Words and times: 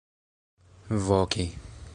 voki 1.05 1.45